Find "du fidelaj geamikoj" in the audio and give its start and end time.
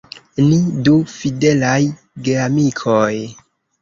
0.87-3.15